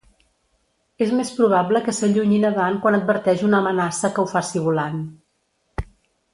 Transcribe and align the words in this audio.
És 1.05 1.11
més 1.19 1.31
probable 1.39 1.81
que 1.89 1.93
s'allunyi 1.97 2.41
nadant 2.45 2.81
quan 2.87 2.99
adverteix 3.01 3.45
una 3.51 3.61
amenaça 3.65 4.13
que 4.17 4.25
ho 4.25 4.29
faci 4.35 4.67
volant. 4.69 5.01